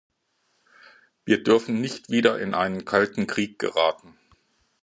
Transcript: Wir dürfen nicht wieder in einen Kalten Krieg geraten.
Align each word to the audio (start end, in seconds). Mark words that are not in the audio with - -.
Wir 1.25 1.43
dürfen 1.43 1.79
nicht 1.79 2.09
wieder 2.09 2.39
in 2.39 2.55
einen 2.55 2.85
Kalten 2.85 3.27
Krieg 3.27 3.59
geraten. 3.59 4.17